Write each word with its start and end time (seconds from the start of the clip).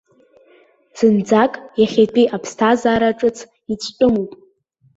Зынӡак 0.97 1.53
иахьатәи 1.81 2.31
аԥсҭазаара 2.35 3.17
ҿыц 3.17 3.37
ицәтәымуп. 3.71 4.31